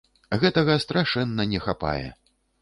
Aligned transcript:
Гэтага 0.43 0.77
страшэнна 0.85 1.47
не 1.53 1.61
хапае. 1.67 2.09